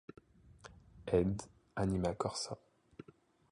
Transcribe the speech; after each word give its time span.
Ed. 1.19 1.45
Anima 1.75 2.15
Corsa. 2.15 2.57